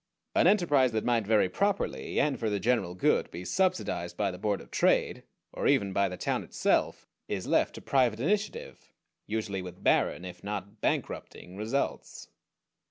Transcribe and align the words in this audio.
An 0.33 0.47
enterprise 0.47 0.93
that 0.93 1.05
might 1.05 1.27
very 1.27 1.47
properly, 1.47 2.19
and 2.19 2.39
for 2.39 2.49
the 2.49 2.59
general 2.59 2.95
good, 2.95 3.29
be 3.29 3.45
subsidized 3.45 4.17
by 4.17 4.31
the 4.31 4.39
Board 4.39 4.59
of 4.59 4.71
Trade, 4.71 5.21
or 5.53 5.67
even 5.67 5.93
by 5.93 6.09
the 6.09 6.17
town 6.17 6.41
itself, 6.41 7.07
is 7.27 7.45
left 7.45 7.75
to 7.75 7.81
private 7.81 8.19
initiative; 8.19 8.91
usually 9.27 9.61
with 9.61 9.83
barren, 9.83 10.25
if 10.25 10.43
not 10.43 10.81
bankrupting, 10.81 11.55
results. 11.55 12.29